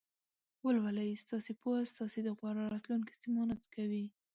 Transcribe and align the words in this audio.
ولولئ! 0.65 1.09
ستاسې 1.23 1.51
پوهه 1.61 1.83
ستاسې 1.93 2.19
د 2.23 2.29
غوره 2.37 2.63
راتلونکي 2.73 3.13
ضمانت 3.23 3.61
کوي. 3.75 4.05